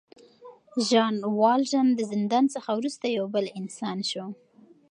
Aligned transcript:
ژان 0.87 1.15
والژان 1.41 1.87
د 1.93 1.99
زندان 2.11 2.45
څخه 2.55 2.69
وروسته 2.79 3.05
یو 3.17 3.25
بل 3.35 3.45
انسان 3.59 3.97
شو. 4.09 4.25